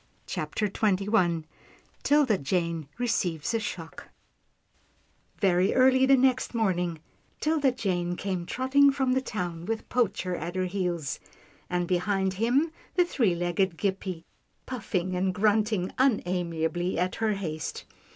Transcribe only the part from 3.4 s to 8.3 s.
a shock Very early the next morning, 'Tilda Jane